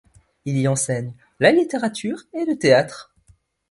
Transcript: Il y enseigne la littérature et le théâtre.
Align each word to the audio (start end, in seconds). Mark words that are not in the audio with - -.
Il 0.45 0.57
y 0.57 0.67
enseigne 0.67 1.13
la 1.39 1.51
littérature 1.51 2.23
et 2.33 2.45
le 2.45 2.57
théâtre. 2.57 3.13